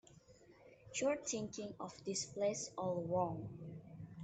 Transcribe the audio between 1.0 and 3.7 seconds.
thinking of this place all wrong.